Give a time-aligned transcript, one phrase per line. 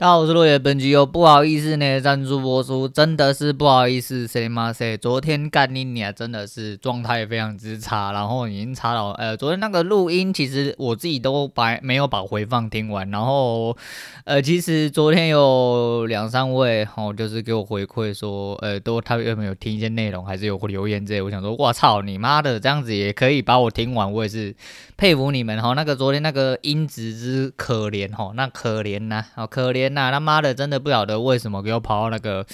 [0.00, 0.58] 大家好，我是落叶。
[0.58, 4.26] 本集有不好意思呢，赞助播出，真的是不好意思。
[4.26, 4.72] 谁妈？
[4.72, 4.96] 谁？
[4.96, 13.76] 昨天干你你啊，真的是状态非常之差，然后已经差到呃，昨天那个录音，其实我自己都把没有把回放听完，然后
[14.24, 24.56] 呃，其实昨天有两三位哦，就是给我回馈说，呃，都他有没有听一些内容，还是有留言这些，我想说，哇操，你妈的，这样子也可以把我听完，我也是
[24.96, 25.74] 佩服你们哈。
[25.74, 29.89] 那个昨天那个音质之可怜哈，那可怜呐，好可怜。
[29.92, 32.46] 那他妈的，真的不晓得为什么给我跑到那个，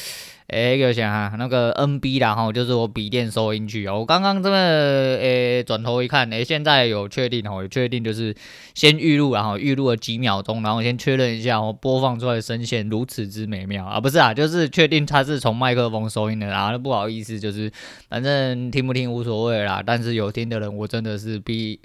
[0.49, 3.95] 哎，给我想哈，那个 NB 啦哈，就是我笔电收音去啊。
[3.95, 8.35] 我刚刚这么，哎，转头一看，哎，现在有确定哦，有确定就是
[8.75, 17.71] 先预录，然后预录了几秒钟，然后先确认一下，我播放出来的声线如此之美妙啊，不是啊，就是确定它是从麦克风收音的，然后不好意思，就是
[18.09, 21.81] 反正听不听无所谓啦，但是有听的人，我真的是比。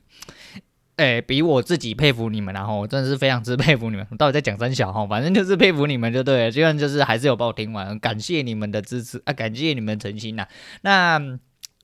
[0.97, 4.05] 哎、比我自己佩服你们，然后我真的是非常之佩服你们。
[4.11, 6.51] 我到底在讲三小哈，反正就是佩服你们就对了。
[6.51, 10.47] 虽然就是还是有把我听完，感谢你们的支持啊，感谢你们诚心呐。
[10.81, 11.19] 那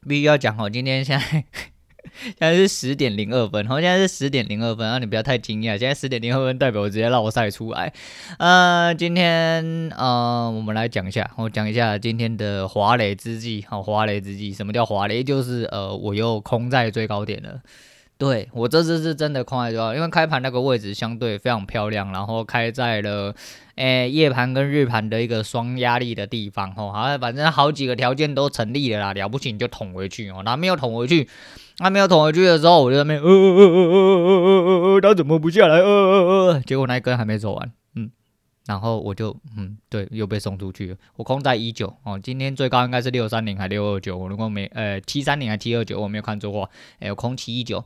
[0.08, 1.44] 必须要讲哦，今天现在
[2.24, 5.78] 现在是十点零二分，然后现在是十点零二分，啊，你不要太惊讶。
[5.78, 7.92] 现在十点零二分代表我直接落赛出来。
[8.38, 13.66] 呃，今天呃，我们来讲一下，我讲一下今天的华雷之际。
[13.68, 15.24] 好，华雷之际，什么叫华雷？
[15.24, 17.60] 就是呃，我又空在最高点了。
[18.18, 23.36] 对，我这次是真的空在最高，因为开盘那个位置相对非常漂亮，然后开在了
[23.76, 31.30] 诶夜盘跟日盘的一个双压力的地方哦，好，反正好几个条件都成立了啦，了不起你就捅回去哦，那没有捅回去，
[31.78, 35.76] 那没有捅回去的时候，我就在那边呃呃呃呃呃呃呃，他怎么不下来？
[35.78, 37.72] 呃呃呃，结果那一根还没走完，
[38.68, 47.84] 然后我就嗯对，又被送出去了，我空在一九哦，今天最高应该是六三零还六二九，我如果没呃七三零还七二九，我没有看错话，哎，我空七一九。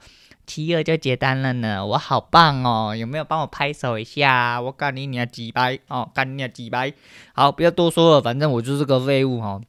[0.48, 2.96] 七二就结单了呢，我好棒哦！
[2.96, 4.60] 有没有帮我拍手一下？
[4.60, 6.92] 我干你娘几百哦，干你娘几百！
[7.34, 9.62] 好，不要多说了，反正我就是个废物哦。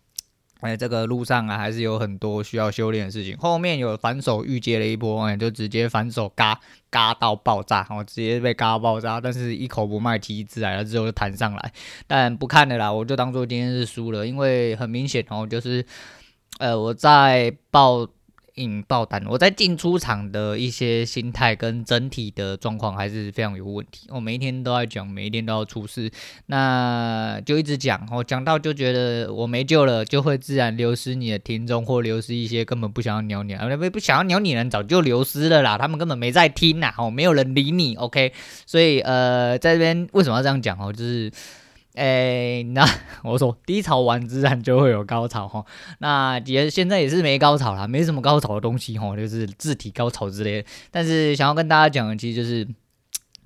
[0.62, 3.36] 而且，这个路上啊，还是有很多需要修炼的事情。
[3.36, 9.20] 后面有反手预接了一波，哎，就直接反手嘎嘎到爆炸，哦，直接被嘎爆炸。
[9.20, 11.72] 但是一口不卖提子来了之后就弹上来，
[12.06, 15.84] 但不看了啦，我就当做今天是输了，因为很明显哦，就是
[16.58, 18.08] 呃我在爆。
[18.56, 24.06] 引爆单，我在进出场的一些心态跟整体的状况还是非常有问题。
[24.10, 26.10] 我每一天都在讲，每一天都要出事，
[26.46, 38.32] 那就一直讲，我讲到就觉得我没救了，就会自然流失你的听众，或流失一些根本不想要鸟你，不不想要鸟你人早就流失了啦，他们根本没在听呐，哦，没有人理你，OK，
[38.66, 41.30] 所以呃，在这边为什么要这样讲哦，就是。
[41.94, 42.84] 哎， 那
[43.22, 45.64] 我说低潮完自然就会有高潮哈。
[45.98, 50.68] 那也现在也是没高潮啦，没什么高潮的东西哈，就是字体高潮之类的。
[50.90, 52.66] 但是想要跟大家讲的，其实就是。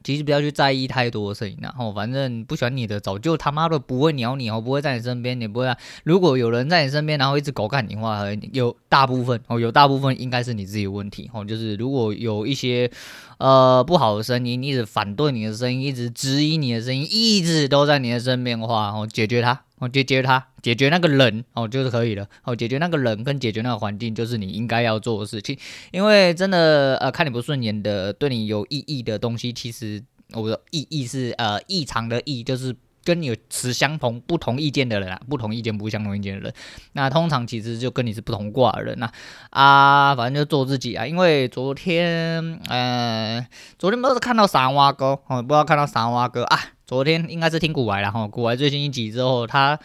[0.06, 5.74] 其实不要去在意太多的事情，然后反正不喜欢你的早就他妈的不会鸟你哦，不会在你身边，你不会。
[6.04, 8.22] 如果有人在你身边，然后一直狗干你的话，
[8.52, 11.44] 有大部分哦，有大部分应该是你自己的问题哦。
[11.44, 12.88] 就是如果有一些
[13.38, 19.65] 呃不好的声音，一直反对你的声音，一直质疑你的声音，一直都在你的身边的话，哦，解决它。
[19.78, 22.26] 哦，解决它，解决那个人哦，就是可以了。
[22.44, 25.58] 哦，解决那个人跟解决那个环境，就是你应该要做的事情。
[25.90, 36.54] 因为真的，呃，看你不顺眼的，对你有意义的东西，其实我的意义是呃异常的异，就是跟你持相同不同意见的人啊，不同意见不相同意见的人，
[36.94, 39.10] 那通常其实就跟你是不同挂的人呐。
[39.50, 41.06] 啊，反正就做自己啊。
[41.06, 43.46] 因为昨天，呃，
[43.78, 46.58] 昨天不是看到三蛙哥，哦，不知道看到三蛙哥啊。
[46.86, 49.76] 昨天应该是听古玩，然后古玩最新一集之后，他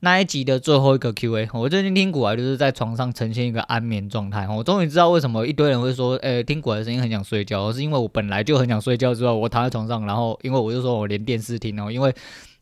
[0.00, 4.46] 那一集的最后一个 Q&A，我最近听古玩就是在床上呈现一个安眠状态。
[4.46, 12.14] 我终于知道为什么一堆人会说，呃、听古玩的声音很想睡觉，是因为我本来就很想睡觉之后，我躺在床上，然后因为我就说我连电视听哦，因为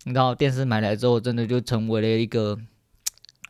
[0.04, 2.56] 你知道电视买来之后，真的就成为了一个。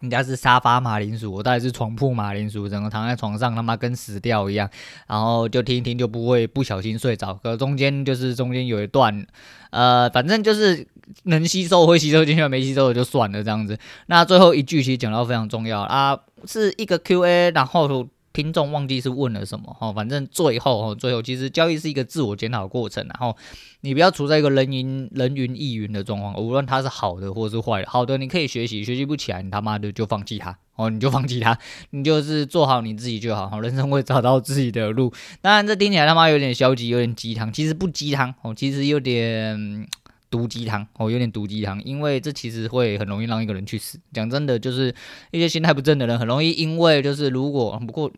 [0.01, 4.69] 人家是沙发马铃薯，我大概是床铺马铃薯，整个躺在床上他妈跟死掉一样，
[5.07, 7.35] 然后就听一听就不会不小心睡着。
[7.35, 9.27] 可中间就是中间有一段，
[9.71, 10.87] 呃，反正就是
[11.25, 13.79] 能吸收会吸收进去，没吸收的就算了这样子。
[14.07, 18.09] 那最后一句其实讲到非常重要啊，是一个 Q&A，然后。
[18.33, 23.37] 听众忘记是问了什么哈，反正最后哈，最后其实交易是一个自我检讨过程，然后
[23.81, 31.59] 你不要处在一个人云人云亦云的状况，无论它是好的或是坏的，好的你可以学习，学习不起来你他妈的就放弃它哦，你就放弃它，
[31.91, 35.13] 你就是做好你自己就好，人生会找到自己的路。
[35.41, 39.87] 当然这听起来他妈有点消极，有点鸡汤，其实不鸡汤哦，其实有点。
[40.31, 43.99] 毒鸡汤哦，有点毒鸡汤，因为这其实会很容易让一个人去死。
[44.13, 44.95] 讲真的，就是
[45.33, 48.11] 一些心态不正的人，很容易因为就是如果不过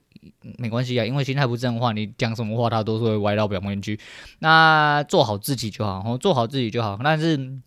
[0.58, 3.98] 没关系啊，因为心态不正的话，你讲什么话他都是会歪到表面去。
[4.40, 6.98] 那做好自己就好，做好自己就好。
[7.02, 7.58] 但是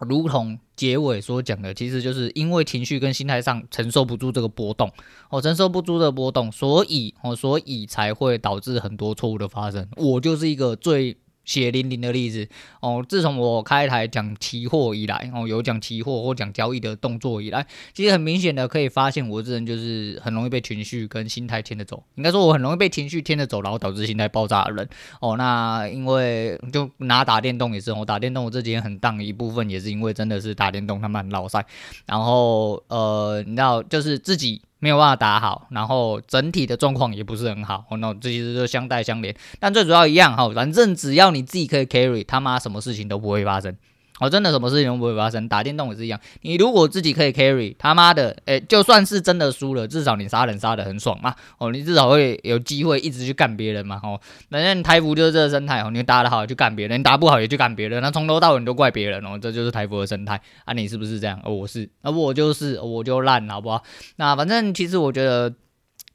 [0.00, 4.92] 如同结尾所讲的，其实就是因为情绪跟心态上承受不住这个波动，
[5.30, 9.88] 哦，承受不住这波动，所以哦，所以才会导致很多错误的发生。
[9.96, 11.16] 我就是一个最。
[11.46, 12.46] 血淋淋的例子
[12.80, 22.02] 哦，自从我开台讲期货以来，哦，有讲期货或讲交易的动作以来，其实很明显的可以发现，我这人就是很容易被情绪跟心态牵着走。
[22.16, 24.88] 应该说，我很容易被情绪牵着走，然后导致心态爆炸的人。
[25.20, 31.64] 哦，那因为就拿打电动也是，我打电动我这几天很荡一部分也是因为真的是打电动他们很老赛，
[32.04, 34.60] 然后呃，你知道就是自己。
[34.78, 43.76] 没有办法打好，然后整体的状况也不是很好，哦，那这其实就相带相连，但最主要一样哈，反正只要你自己可以 carry，他妈什么事情都不会发生。
[44.18, 46.18] 哦，真的什么事情都不会发生，打电动也是一样。
[46.40, 51.34] 你如果自己可以 carry，他妈的，诶、就算是真的输了，至少你杀人杀的很爽嘛。
[51.58, 54.00] 哦，你至少会有机会一直去干别人嘛。
[54.02, 54.18] 哦，
[54.50, 60.72] 反正台服就是这个生态哦，你打得好就干别人，你打不好也去干别人，那从头到尾你都怪别人哦，这就是台服的生态啊。
[60.72, 61.38] 你是不是这样？
[61.44, 63.82] 哦，我是，啊，我就是，我就烂，好不好？
[64.16, 65.52] 那反正其实我觉得，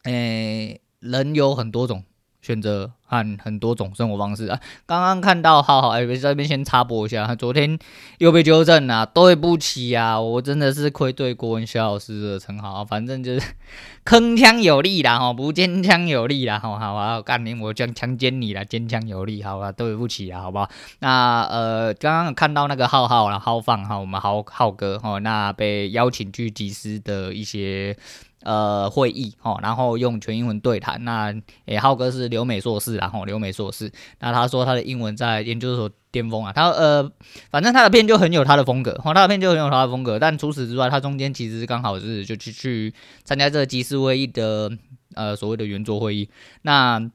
[0.05, 2.03] 诶、人有很多种。
[2.41, 4.59] 选择和很多种生活方式啊！
[4.87, 7.77] 刚刚看到，浩浩哎，在这边先插播一下，昨天
[8.17, 10.19] 又被纠正了，对不起啊！
[10.19, 13.41] 我真的是愧对国文肖老师的称号啊，反正就是
[14.03, 20.67] 铿锵有力啦，哈，不坚强有力啦，好好啊，干你我将强奸你了，坚强有力，好吧，对不起啊，好不好？
[20.99, 27.95] 那呃，刚刚看到那个浩浩了，浩放哈，我们浩浩哥哈，那被邀请去集思的一些。
[28.43, 31.03] 呃，会议哦，然后用全英文对谈。
[31.05, 31.31] 那
[31.65, 33.91] 诶，浩哥是留美硕士，然后留美硕士。
[34.19, 36.51] 那他说他的英文在研究所巅峰啊。
[36.51, 37.11] 他呃，
[37.51, 40.17] 反正他的片就很有他的风格，哦，他的片就很有他的风格。
[40.17, 42.93] 但除此之外，他中间其实刚好是就去去
[43.23, 44.71] 参加这个集思会议的
[45.13, 46.27] 呃所谓的圆桌会议。
[46.63, 47.11] 那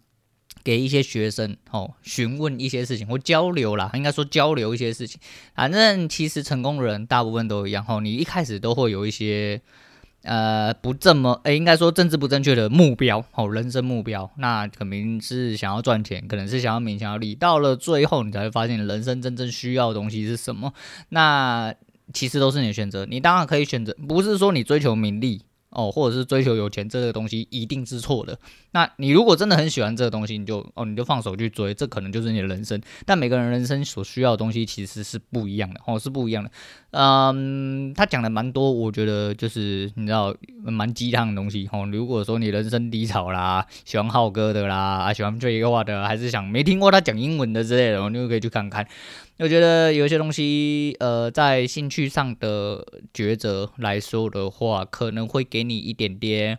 [0.62, 5.20] 给一些学生哦询问一些事情或交流啦，应该说交流一些事情。
[5.56, 9.60] 反正其实成功的人大部分都一样哦，你一开始都会有一些。
[10.26, 20.72] 呃，不这么，诶、应该说政治不正确的目标，哦，人生目标，那肯定是想要赚钱，可能是想要名，想要利，到了最后，你才会发现人生真正需要的东西是什么。
[21.08, 21.74] 那
[22.12, 25.42] 其实都是你的选择，你当然可以选择，不是说你追求名利。
[25.70, 28.38] 哦，或者是追求有钱这个东西一定是错的。
[28.76, 32.78] 那你如果真的很喜欢这个东西，你就哦，你就放手去追，这可能就是你的人生。
[33.06, 36.50] 但每个人人生所需要的东西其实是不一样的，哦，是不一样的。
[36.90, 41.66] 嗯，他讲的蛮多，我觉得就是你知道蛮鸡汤的东西。
[41.72, 48.86] 哦，如果说你人生低潮啦，喜欢浩哥的啦，啊，喜欢这个话的，还是想没听过他讲英文的之类的，你就可以去看看。
[49.38, 56.58] 我觉得有些东西，呃，在兴趣上的抉择来说的话，可能会给你一点点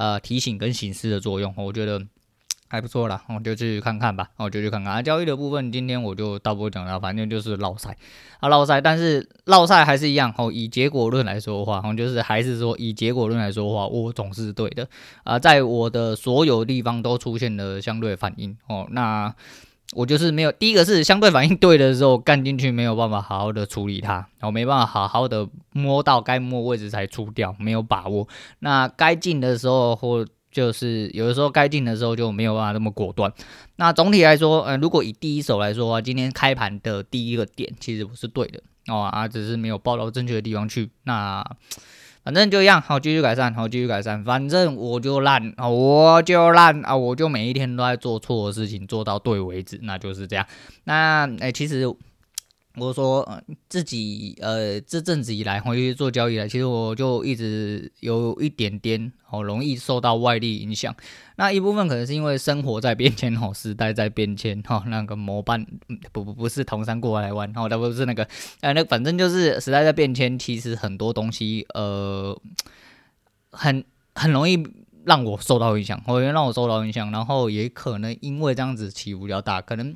[0.00, 1.52] 呃提醒跟醒示的作用。
[1.58, 2.00] 我觉得
[2.68, 4.94] 还不错啦，我就去看看吧，我就去看看。
[4.94, 7.96] 啊，交易的部分，今天我就大不讲了，反正就是绕赛
[8.40, 8.80] 啊，绕赛。
[8.80, 14.88] 但是绕赛还是一样哦，以结果论来说的话，就是还是说以结果论来说的话，我总是对的
[15.24, 19.34] 啊，在我的所有地方都出现了相对反应哦，那。
[19.96, 28.28] 我就是没有，第一个是相对反应对的时候干进去没有办法好好的处理它，然后没办法好好的摸到该摸位置才出掉，没有把握。
[28.60, 33.32] 那该进的时候或就是有的时候该进的时候就没有办法那么果断。
[33.76, 40.90] 那总体来说，嗯，如果以第一手来说的话，今天开盘的第一个点其实不是对的哦，啊，只是没有报到正确的地方去。
[41.02, 41.44] 那。
[42.22, 44.22] 反正就这样，好，继续改善，好，继续改善。
[44.24, 50.46] 反正我就烂，我就烂啊，我就每一天都在做错的事情，做到对为止，那就是这样。
[50.84, 51.86] 那诶、其实。
[52.80, 60.94] 我说，呃，自己呃这阵子以来回去做交易来，其实我就一直有一点点好容易受到外力影响。
[61.36, 65.64] 那一部分可能是因为生活在变迁，吼， 时代在变迁，哈，那个模板
[66.12, 68.26] 不不不是同山过来玩，哦，那不是那个，
[68.60, 72.36] 呃，那反正就是时代在变迁，其实很多东西呃
[73.52, 73.84] 很
[74.14, 74.62] 很容易
[75.04, 79.94] 让我受到影响，会让我受到影响，然后也可能因为这样子起伏比较大，可能。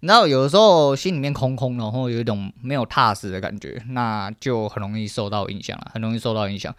[0.00, 6.74] 然后有的时候心里面空空，然后有一种没有踏实的感觉，那就很容易受到影响了，很容易受到影响。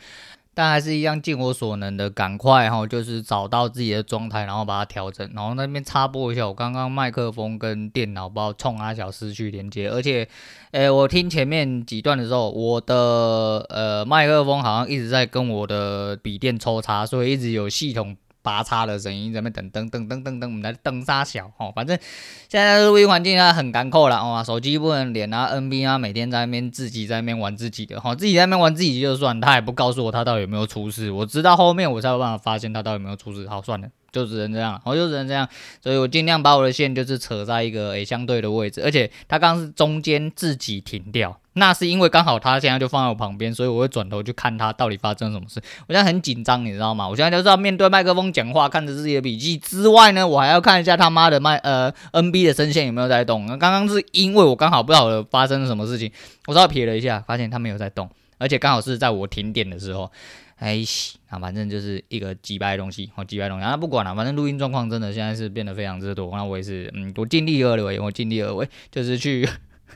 [0.53, 5.29] 但还是一样尽我所能的，赶快哈，就是找到自己的状态，然后把它调整。
[5.35, 10.27] 然后那边插播一下，我刚刚麦克风跟电脑不知道冲阿小失去连接，而且，
[10.71, 18.17] 诶，我听前面几段的时候，我的呃麦克风好像一直在跟我的笔电抽插，所以一直有系统。
[18.47, 21.69] 拔叉的声音，在那边噔噔噔噔噔噔，我们在噔沙小哦。
[21.75, 21.99] 反正
[22.47, 33.45] 现在录音环境啊很干扣了哦，手机不能连啊，NB 啊每天在那边自己在那边玩自己的哈，自己在那边玩自己就算，他也不告诉我他到底有没有出事，我知道后面我才有办法发现他到底有没有出事。
[33.49, 33.89] 好，算了。
[34.11, 35.47] 就只能这样，我就只能这样，
[35.83, 45.61] 所以我尽量把我的线就是扯在一个诶、相对的位置，而且它刚刚是中间自己停掉，那是因为刚好它现在就放在我旁边，所以我会转头去看它到底发生什么事。
[45.87, 47.07] 我现在很紧张，你知道吗？
[47.07, 53.45] 我现在就是要面对麦克风讲话，看着自己的笔记之外呢，我还要看一下他妈的麦呃 NB 的声线有没有在动。
[53.47, 56.11] 刚刚是因为我刚好不知道发生了什么事情，
[56.47, 60.11] 我稍微瞥了一下，发现它没有在动，而且刚好是在我停点的时候。
[60.57, 60.81] 哎，
[61.29, 69.47] 啊，反正就是一个几百东西，哦，几百东西，那、不管了，反正录音状况真的现在是变得非常之多，那我也是，嗯，我尽力而为，我尽力而为，就是去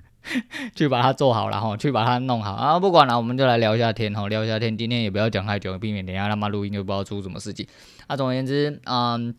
[0.75, 7.65] 去把它做好然后，去把它弄好，啊，不管了，我们就来聊一下天，哈，聊一下天，今天也不要讲太久，避免等下他妈录音又不知道出什么事情，
[8.07, 9.35] 啊，总而言之，嗯。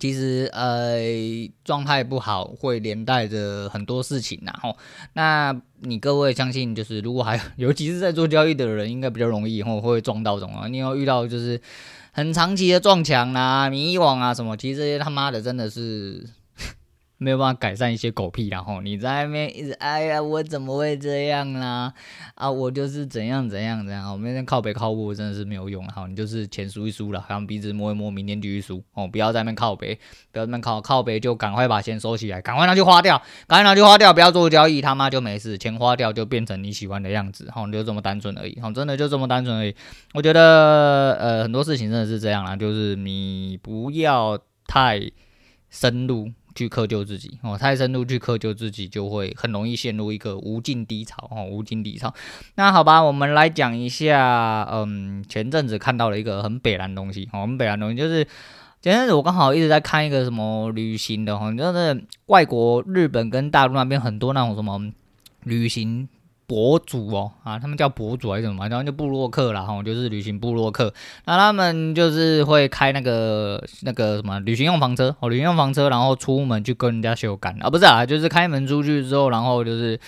[0.00, 0.98] 其实呃，
[1.62, 4.76] 状态不好会连带着很多事情，然后，
[5.12, 11.60] 那你各位相信，就是如果还尤其是在做交易的人，应该比较容易，然后会撞到这种啊，你要遇到就是
[12.12, 16.26] 很长期的撞墙啊、迷惘啊什么，其实这些他妈的真的是。
[17.22, 21.92] 没有办法改善一些狗屁，然后你在那边一直哎呀，我怎么会这样啦？
[22.34, 29.94] 啊，我就是怎样怎样怎样，我们那边靠北靠北真的是没有用，好，你就是钱输一输了，然后鼻子摸一摸，明天继续输哦，不要在那边靠北，
[30.32, 39.76] 不要在那边靠靠北，就赶快把钱收起来，赶快拿去花掉，赶快拿去花掉，不要做交易，他妈就没事，钱花掉就变成你喜欢的样子，好，就这么单纯而已，好，真的就这么单纯而已。
[40.14, 44.98] 我觉得呃很多事情真的是这样啦，就是你不要太
[45.68, 46.32] 深入。
[46.54, 52.12] 去苛求自己哦，太深入去苛求自己，就会很容易陷入一个无尽低潮哦，无尽低潮。
[52.56, 58.24] 那好吧，我们来讲一下，嗯，前阵子看到了一个很北蓝东西哦，很北蓝东西就是
[58.82, 64.92] 前阵子我刚好一直在看一个什么旅行的哈，就是外国日本跟大陆那边很多那种什么
[65.44, 66.08] 旅行。
[66.50, 68.68] 博主哦啊，他们叫博主还是什么？
[68.68, 70.92] 然后就布洛克啦，哈，就是旅行布洛克。
[71.26, 80.00] 那他们就是会开那个那个什么旅行用房车哦，旅行用房车，然后出门就跟人家修改啊，不是啊，就是开门出去之后，然后就是。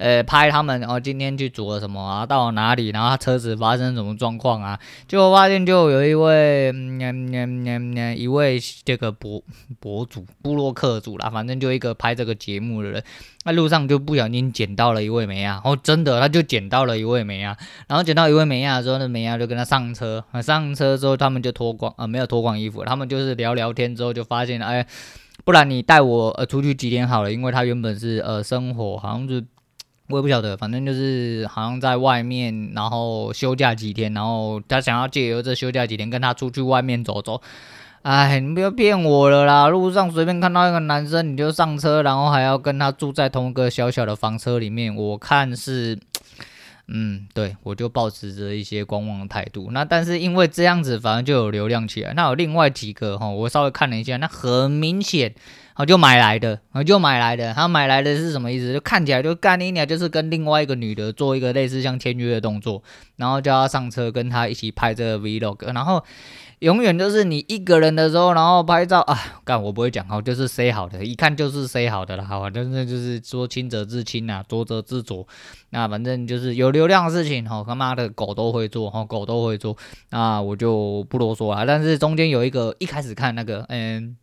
[0.00, 2.24] 呃，拍他们，然后今天去做了什么啊？
[2.24, 2.88] 到哪里？
[2.88, 4.80] 然后他车子发生什么状况啊？
[5.06, 9.42] 结果发现就有一位，嗯嗯嗯嗯，一位这个博
[9.78, 13.04] 博主、部落客主啦，反正就一个拍这个节目的人，
[13.44, 17.54] 那路上就不小心捡到了一位美亚，哦，真的，他就捡到了一位美亚，
[17.86, 24.86] 然后捡到一位美亚之后，那美亚就跟他上车，上车之后他们就脱光，啊，没有脱光衣服，他们就是聊聊天之后就发现，哎，
[25.44, 29.44] 不然你带我呃出去几天好了，因为他原本是呃生活好像是。
[30.10, 37.40] 我也不晓得，反正就是好像在外面，然后休假几天，然后他想要借由这休假几天跟他出去外面走走。
[38.02, 39.68] 哎，你不要骗我了啦！
[39.68, 45.98] 路上随便看到一个男生，你就上车，然后还要跟他住在同一个小小的房车里面，我看是，
[46.88, 49.68] 嗯，对，我就抱持着一些观望的态度。
[49.72, 52.14] 那但是因为这样子，反正就有流量起来。
[52.14, 55.34] 那有另外几个哈，我稍微看了一下，那很明显。
[55.80, 57.54] 我就买来的，我就买来的。
[57.54, 58.70] 他买来的是什么意思？
[58.74, 62.82] 就看起来就干你娘，就是跟另外一个女的做一个类似像签约的动作，
[63.16, 65.72] 然后叫她上车跟她一起拍这个 vlog。
[65.72, 66.04] 然后
[66.58, 72.50] 永远就是你一个人的时候，然后拍照啊，干我不会讲哦，就是 say 好的，一看就是 say 好的了，好吧？
[72.50, 75.26] 真的就是说清者自清啊，浊者自浊。
[75.70, 79.74] 那反正就是有流量的事情，哈，他妈的狗都会做，哈，狗都会做。
[80.10, 81.64] 那我就不啰嗦了。
[81.64, 84.18] 但是中间有一个一开始看那个，嗯。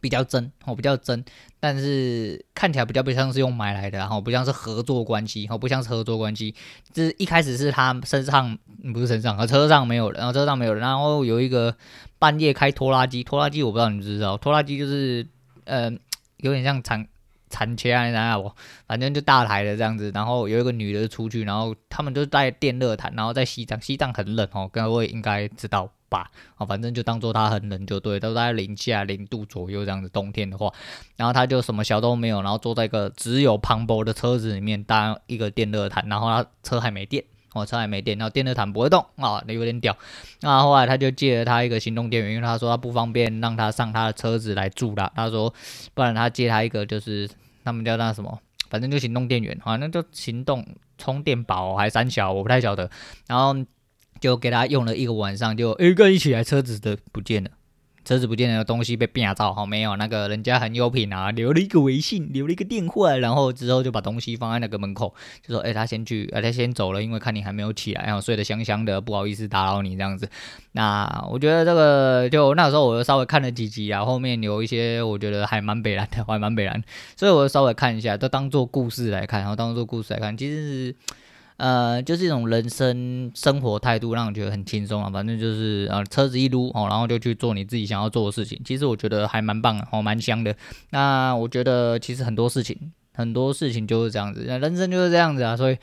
[0.00, 1.24] 比较真哦，比较真，
[1.58, 6.54] 但是看起来比较不像是用买来的，然后不像是合作关系，哦，不像是合作关系。
[6.92, 8.56] 就是一开始是他身上
[8.92, 11.76] 不是身上，和车上没有人，然后车上没有人，然后有一个
[12.18, 15.26] 半夜开拖拉机，拖拉机我不知道你知不知道，拖拉机就是
[15.64, 15.90] 呃
[16.38, 17.06] 有点像铲
[17.48, 18.54] 铲车啊，然后？
[18.86, 25.90] 反正就大台的这样子，然后有一个女的出去，然后他们就带电热毯，然后在西藏，西藏很冷哦，各位应该知道。
[26.08, 30.72] 吧，啊，反正就当做它很冷就对，都在零下零度左右这样子，冬天的话，
[31.16, 39.96] 然后他就什么小都没有，然后坐在一个只有磅礴的车子里面搭一个电热毯，然后他车还没电，哦，车还没电，然后电热毯不会动啊，那有点屌。
[40.40, 45.52] 那后来他就借了他一个行动电源，因为他说他不方便让他上他的车子来住了，他说
[45.94, 47.28] 不然他借他一个就是
[47.64, 48.38] 他们叫那什么，
[48.70, 50.64] 反正就行动电源，好像就行动
[50.98, 52.90] 充电宝还三小，我不太晓得，
[53.26, 53.56] 然后。
[54.20, 57.50] 就给他用了一个晚上，就一个一起来，车子的不见了，
[58.04, 59.96] 车子不见了，东西被变造，好没有？
[59.96, 70.28] 那个人家很有品啊，留了一个微信，留了一个电话，然后之后就把东西放在那个门口，就说：“哎、他先去，哎、他先走了，因为看你还没有起来，然后睡得香香的，不好意思打扰你这样子。”
[70.72, 76.82] 那我觉得这个就那时候我就稍微看了几集啊，后面有一些我觉得还蛮北烂的，还蛮北烂，
[77.16, 80.96] 所以我就稍微看一下，都当做故事来看，然后当做故事来看，其实是。
[81.56, 85.10] 呃，就是一种人生生活态度，让你觉得很轻松啊。
[85.10, 88.60] 反正就是呃，车子一撸哦，然后就去做你自己想要做的事情。
[88.64, 90.54] 其实我觉得还蛮棒的哦，蛮香的。
[90.90, 95.56] 那我觉得其实很多事情，很多事情就是这样子，人生就是这样子啊。
[95.56, 95.76] 所以，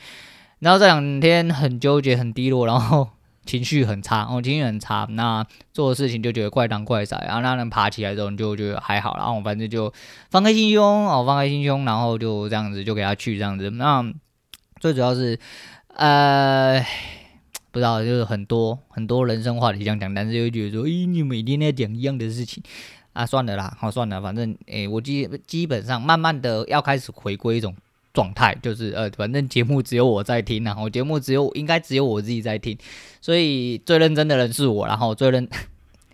[0.60, 3.08] 然后这两天很纠结，很低落，然后。
[3.46, 9.92] 情绪很差，哦，情绪很差，那做的事情就觉得怪当怪塞，然后那人爬起来之后，你就觉得还好，然后反正就
[10.30, 13.68] 放开心胸，哦，放开心胸，然后就这样子就给他去这样子。
[13.72, 14.02] 那
[14.84, 15.38] 最主要是，
[15.94, 16.78] 呃，
[17.70, 22.62] 不知道，就是很多很多人生话题想讲，但是又觉得说，咦，你每天在讲一样的事情
[23.14, 27.74] 啊，算了啦，好算了，反正，诶，我基基本上慢慢的要开始回归一种。
[28.12, 32.78] 状态就是呃，反正节目只有我在听，然后节目只有应该只有我自己在听，
[33.20, 35.48] 所以最认真的人是我，然后最认，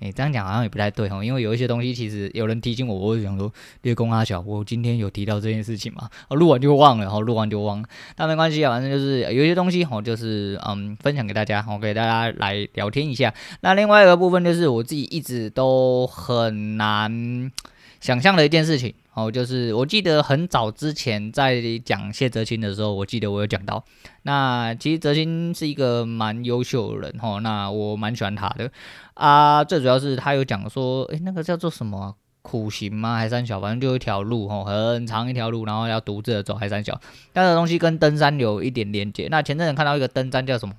[0.00, 3.52] 诶，这样讲好像也不太对哈，因为有一些东西其实有人提醒我，我会想说，
[3.82, 6.08] 猎工阿小，我今天有提到这件事情嘛？
[6.28, 13.32] 哦，录完就忘了，然后录完就忘了，但没关系啊，反正就是有一些东西哈，就是嗯，分享给大家，我给大家来聊天一下。
[13.60, 17.52] 那另外一个部分就是我自己一直都很难
[18.00, 18.94] 想象的一件事情。
[19.26, 23.84] 哦，就是我记得很早之前在讲谢哲青的时候，我记得我有讲到，
[24.22, 28.70] 那其实哲青是一个蛮优秀的人哦，那我蛮喜欢他的
[29.14, 29.62] 啊。
[29.62, 33.16] 最主要是他有讲说，诶，那个叫做什么苦行吗？
[33.16, 33.60] 还是三小？
[33.60, 37.00] 反正就一条路哦，很长一条路，然后要独自的走，还是三小？
[37.34, 39.28] 那个东西跟登山有一点连接。
[39.30, 40.74] 那前阵子看到一个登山叫什么？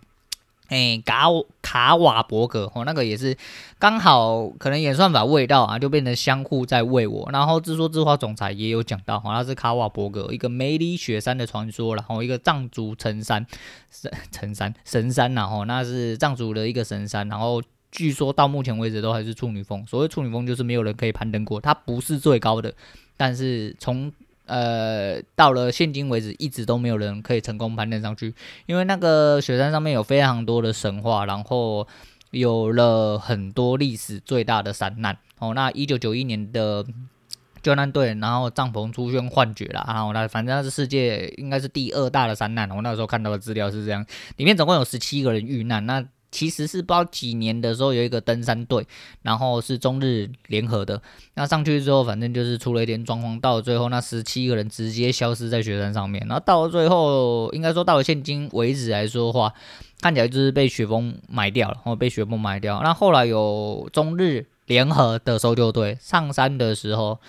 [0.71, 1.25] 诶，卡
[1.61, 3.35] 卡瓦伯格哦，那个也是
[3.77, 7.29] 刚好可能演算法喂到啊，就变成相互在喂我。
[7.33, 13.45] 然后自说自话总裁也有讲到，好像是卡瓦伯格一个梅里雪山的传说，然后一个藏族神山
[13.89, 17.61] 神神山神山，然后那是藏族的一个神山，然后
[17.91, 19.85] 据说到目前为止都还是处女峰。
[19.85, 22.73] 所谓处女峰就是没有人可以攀登过，它不是最高的，
[23.17, 24.09] 但是从
[24.51, 31.87] 呃，到了现今为止，一直都没有人可以成功攀登上去，因为那个雪山上面有非常多的神话，然后
[32.31, 35.17] 有了很多历史最大的山难。
[35.39, 36.85] 哦，那一九九一年的
[37.63, 42.69] 救难队，然后帐篷出现幻觉了，然后那反正那是世界应该是第二大的山难。
[42.71, 44.05] 我那时候看到的资料是这样，
[44.35, 45.85] 里面总共有十七个人遇难。
[45.85, 48.87] 那其实是不知道几年的时候有一个登山队，
[49.21, 51.01] 然后是中日联合的。
[51.33, 56.25] 那上去之后，反正就是出了一点状况，到了最后那十七个人直接消失在雪山上面。
[56.27, 59.53] 然后到了最后，应该说到了现今为止来说的话，
[60.01, 62.81] 看起来就是被雪崩埋掉了，然后被雪崩埋掉。
[62.81, 67.19] 那后来有中日联合的搜救队上山的时候。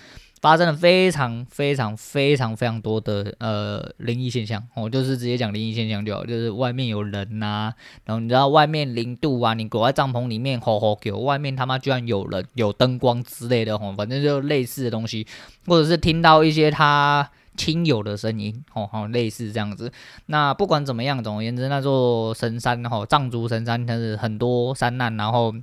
[0.43, 15.25] 发生了非常非常非常非常多的呃灵异现象，我、就是直接讲灵异现象就好，就是外面有人呐、啊，然后你知道外面零度啊，你躲在帐篷里面吼吼叫，外面他妈居然有人，有灯光之类的，吼、反正就类似的东西，
[15.65, 19.89] 或者是听到一些他亲友的声音，吼、吼，类似这样子。
[20.25, 25.55] 那不管怎么样，总而言之，那座神山吼，藏族神山，它是很多山难，然后。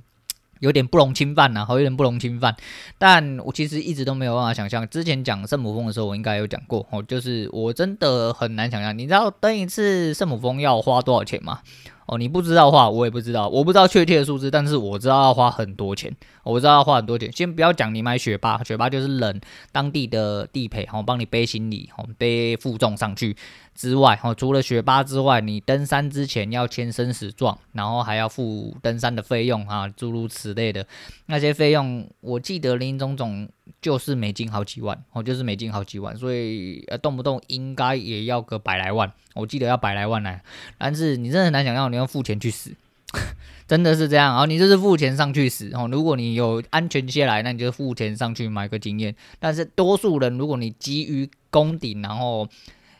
[0.61, 2.55] 有点不容侵犯呐、啊，好，有点不容侵犯。
[2.97, 8.97] 但我其实一直都没有办法想象，之前讲圣母峰的时候，我应该有讲过哦，就是我真的很难想象。
[8.97, 11.59] 你知道登一次圣母峰要花多少钱吗？
[12.05, 17.31] 哦，你不知道的话，我也不知道，我不知道确切的数字，但是我知道要花很多钱，我知道要花很多钱。
[17.31, 19.39] 先不要讲你买雪巴，雪巴就是冷
[19.71, 23.35] 当地的地陪，好，帮你背行李，好，背负重上去。
[23.73, 30.85] 之外，哦，除了雪巴之外，你登山之前要签生死状，然后还要付登山的费用啊，诸如此类的
[31.27, 33.47] 那些费用，我记得林总总
[33.81, 40.39] 就是美金好几万，哦，就是美金好几万，所以呃，动不动应该也要个百来万，我记得要百来万呢。
[40.77, 42.71] 但是你真的很难想象，你要付钱去死，
[43.67, 49.15] 真的是这样，然后你就是付钱上去死，哦，如果你有安全下来，那你就付钱上去买个经验。
[49.39, 52.47] 但是多数人，如果你急于攻顶，然后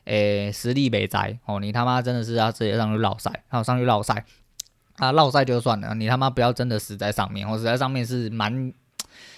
[0.06, 4.26] 诶，实力没在哦，你他妈真的是要直接上去落赛，然后上去落赛，
[4.96, 8.74] 啊，落赛就算了，你他妈不要真的死在上面，我死在上面是蛮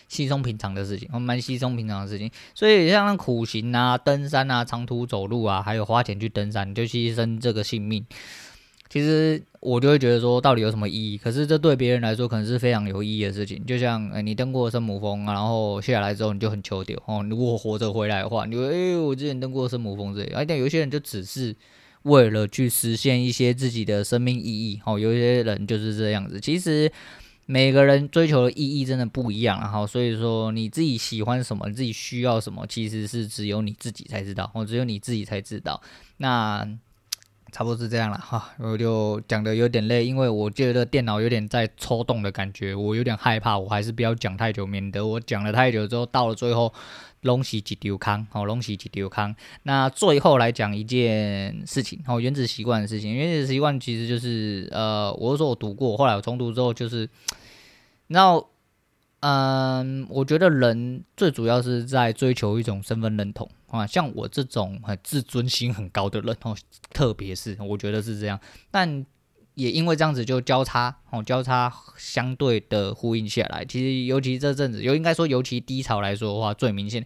[0.07, 2.29] 稀松平常的事情，蛮稀松平常的事情。
[2.53, 8.05] 所以像苦行啊、登山啊、长途走路啊，还有花钱去登山，就牺牲这个性命。
[8.89, 11.17] 其实我就会觉得说，到底有什么意义？
[11.17, 13.65] 可是这对别人来说，可能是非常有意义的事情。
[13.65, 17.25] 就像，诶，你登过圣母峰，然后下来之后，你就很求丢哦。
[17.27, 20.31] 如果活着回来的话，你说，诶，我之前登过圣母峰这里。
[20.35, 21.55] 而且有些人就只是
[22.03, 24.99] 为了去实现一些自己的生命意义哦。
[24.99, 26.39] 有一些人就是这样子。
[26.39, 26.91] 其实
[27.45, 35.81] 每个人追求的意义真的不一样，然后所以说你自己喜欢什么，你自己需要什么，其实是只有你自己才知道哦，只有你自己才知道。
[36.17, 36.67] 那。
[37.53, 46.73] 差不多是这样了哈，我就讲的有点累，因为我觉得电脑有点在抽动的感觉，我有点害怕，我还是不要讲太久，免得我讲了太久之后，到了最后
[47.23, 49.35] 拢是一丢康，哦，拢是一丢康。
[49.63, 57.09] 那最后来讲一件事情，哦，原子习惯的事情，原子习惯其实就是，呃，我是说我读过，后来我重读之后就是，
[58.07, 58.49] 然后。
[59.25, 66.53] 嗯，我觉得人最主要是在追求一种身份认同啊，像我这种很自尊心很高的人哦，
[66.91, 68.37] 特别是我觉得是这样，
[68.69, 69.05] 但
[69.55, 77.05] 也因为这样子就交叉哦，交叉相对的呼应下来，其实尤其这阵子，又应该说尤其低潮来说的话最明显。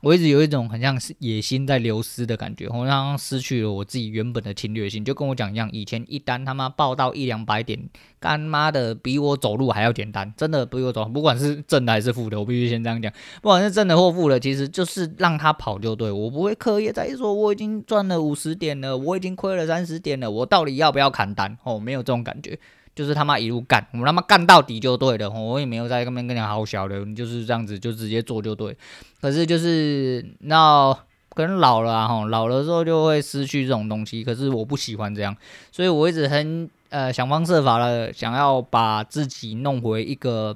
[0.00, 7.78] 我一直有一种很像是野心在流失的感觉，好像失去了我自己原本的侵略性，就跟我讲一样，以前一单他妈报到一两百点，
[8.18, 21.58] 干妈的比我走路还要简单，真的比我走，不管是正的还是负的，我必须先这样讲，不管是正的或负的，其实就是让他跑就对，我不会刻意在说我已经赚了五十点了，我已经亏了三十点了，我到底要不要砍单？
[21.62, 22.58] 哦，没有这种感觉。
[23.00, 28.76] 就是他妈一路干，我们他妈干到底就对了，我也没有在那边跟你好小的，你就是这样子就直接做就对。
[29.22, 30.94] 可是就是那
[31.30, 34.22] 可能老了哈，老了之后就会失去这种东西。
[34.22, 35.34] 可是我不喜欢这样，
[35.72, 40.54] 所以我一直很呃想方设法的想要把自己弄回一个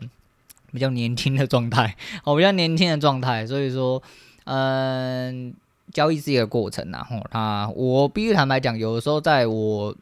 [0.70, 3.46] 比较年轻的状态，哦，比较年轻的状态。
[3.46, 4.02] 所以说，
[4.44, 5.54] 嗯、
[5.94, 9.96] 交易是一个过程呐，吼，那我必须坦白讲，有的时候在我。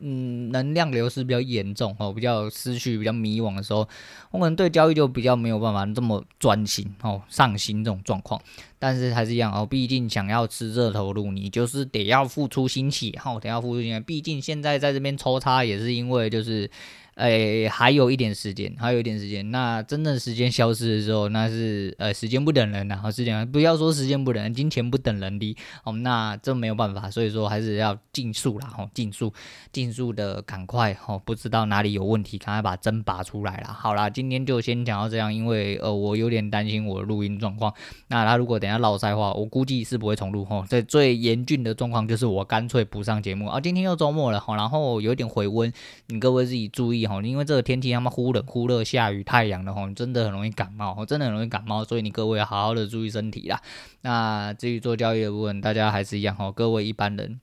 [0.00, 3.88] 嗯，能量流失比较严重哦，比较失去、比较迷惘的时候，
[4.30, 8.40] 我可能对交易就比较没有办法这么专心哦、上心这种状况。
[8.78, 14.00] 但是还是一样哦，毕竟想要吃热投入，你就是得要付出心血哈，得要付出心血。
[14.00, 16.70] 毕竟现在在这边抽插也是因为就是。
[17.16, 19.50] 哎、还有一点时间，还有一点时间。
[19.50, 23.50] 那真正时间消失的时候，那是呃，时间不等人呐，好，是这样。
[23.50, 25.94] 不要说时间不等人，金钱不等人的哦。
[25.94, 29.32] 那这没有办法，所以说还是要尽速啦，吼，尽速，
[29.72, 33.72] 尽速的赶快，吼，不知道哪里有问题，赶快把针拔出来啦。
[33.72, 37.72] 好啦，今天就先讲到这样，因为呃，我有点担心我的录音状况。
[38.08, 40.66] 那他如果等下落赛的话，我估计是不会重录吼。
[40.68, 43.58] 在最严峻的状况就是我干脆不上节目啊。
[43.58, 45.72] 今天又周末了，吼，然后有点回温，
[46.08, 47.05] 你各位自己注意。
[47.22, 53.60] 因为这个天气他妈忽冷忽热，下雨太阳的话，真的很容易感冒，真的很容易感冒，所以你各位要好好的注意身体啦。
[54.02, 57.40] 那至于做交易的部分，大家还是一样哈，各位一般人。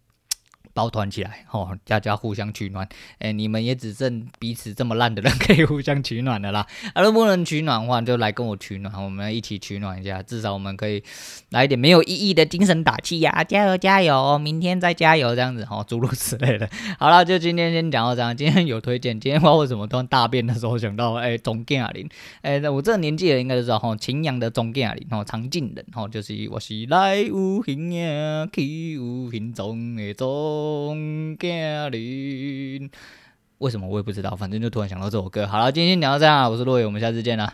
[0.73, 2.87] 抱团起来，吼，大家互相取暖。
[3.19, 6.65] 哎、你们也只剩彼此这么烂的人可以互相取暖的啦。
[6.93, 10.21] 啊，如果不能取暖的话，就来跟我取暖，我们一起取暖一下。
[10.23, 11.03] 至少我们可以
[11.51, 16.67] 来一点没有意义的精神打气呀、加油加油，明天再加油这样子，吼，诸如此类的。
[16.97, 18.35] 好了，就今天先讲到这样。
[18.35, 22.09] 今天有推荐，今天不知道为什么突然大便的时候想到，哎、欸，总经理，
[22.41, 30.62] 哎、欸，我这个年纪的应该就知道，吼，晴阳的总经理，吼，常进人，吼，就是我是来无形呀，去无形状的总。
[30.63, 32.89] 总经理，
[33.57, 35.45] 为什么我也不知道，反正就突然想到这首歌。
[35.45, 37.53] 好了，今天聊到这样，我是洛伟，我们下次见了。